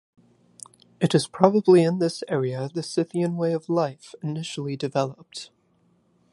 It 0.99 1.13
is 1.13 1.27
probably 1.27 1.83
in 1.83 1.99
this 1.99 2.23
area 2.27 2.67
the 2.73 2.81
Scythian 2.81 3.37
way 3.37 3.53
of 3.53 3.69
life 3.69 4.15
initially 4.23 4.75
developed. 4.75 5.51